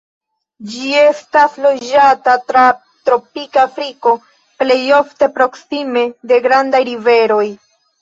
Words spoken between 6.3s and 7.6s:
de grandaj riveroj.